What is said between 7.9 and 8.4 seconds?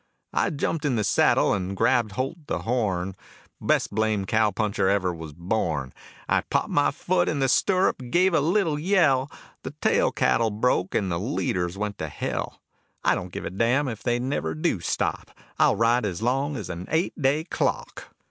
and gave a